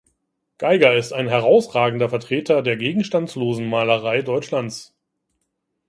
Geiger 0.57 0.95
ist 0.95 1.13
ein 1.13 1.27
herausragender 1.27 2.09
Vertreter 2.09 2.63
der 2.63 2.75
Gegenstandslosen 2.75 3.69
Malerei 3.69 4.23
Deutschlands. 4.23 4.95